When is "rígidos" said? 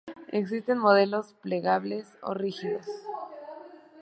2.33-2.87